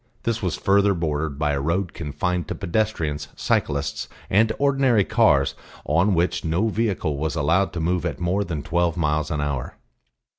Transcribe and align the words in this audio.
This 0.23 0.41
was 0.41 0.55
further 0.55 0.95
bordered 0.95 1.37
by 1.37 1.51
a 1.51 1.61
road 1.61 1.93
confined 1.93 2.47
to 2.47 2.55
pedestrians, 2.55 3.27
cyclists 3.35 4.09
and 4.31 4.51
ordinary 4.57 5.03
cars 5.03 5.53
on 5.85 6.15
which 6.15 6.43
no 6.43 6.69
vehicle 6.69 7.17
was 7.17 7.35
allowed 7.35 7.71
to 7.73 7.79
move 7.79 8.03
at 8.03 8.19
more 8.19 8.43
than 8.43 8.63
twelve 8.63 8.97
miles 8.97 9.29
an 9.29 9.41
hour. 9.41 9.75